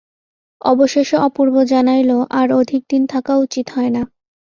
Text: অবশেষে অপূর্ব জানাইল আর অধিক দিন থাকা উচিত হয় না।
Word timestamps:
অবশেষে 0.61 1.17
অপূর্ব 1.19 1.55
জানাইল 1.71 2.09
আর 2.31 2.47
অধিক 2.53 2.81
দিন 2.89 3.03
থাকা 3.07 3.33
উচিত 3.37 3.65
হয় 3.75 3.91
না। 3.95 4.03